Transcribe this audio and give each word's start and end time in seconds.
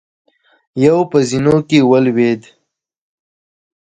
يو 0.85 0.97
په 1.09 1.17
زينو 1.29 1.55
کې 1.69 1.79
ولوېد. 1.89 2.41